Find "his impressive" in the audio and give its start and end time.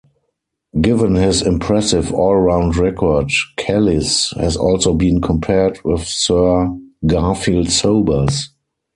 1.13-2.11